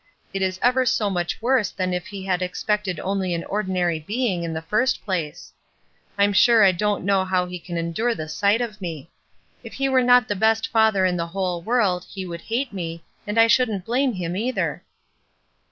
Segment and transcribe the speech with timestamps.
[0.33, 4.41] It is ever so much worse than if he had expected only an ordinary being
[4.41, 5.53] in the first place.
[6.17, 9.11] I'm sure I don't know how he can endure the sight of me.
[9.63, 13.03] If he were not the best father in the whole world, he would hate me,
[13.27, 14.81] and I shouldn't blame him, either."